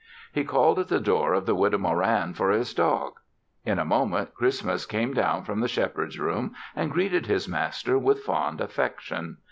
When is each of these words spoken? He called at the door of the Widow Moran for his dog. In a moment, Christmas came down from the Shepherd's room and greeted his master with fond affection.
He 0.33 0.43
called 0.43 0.79
at 0.79 0.87
the 0.87 0.99
door 0.99 1.33
of 1.35 1.45
the 1.45 1.53
Widow 1.53 1.77
Moran 1.77 2.33
for 2.33 2.49
his 2.49 2.73
dog. 2.73 3.19
In 3.65 3.77
a 3.77 3.85
moment, 3.85 4.33
Christmas 4.33 4.87
came 4.87 5.13
down 5.13 5.43
from 5.43 5.59
the 5.59 5.67
Shepherd's 5.67 6.17
room 6.19 6.55
and 6.75 6.91
greeted 6.91 7.27
his 7.27 7.47
master 7.47 7.99
with 7.99 8.21
fond 8.23 8.61
affection. 8.61 9.37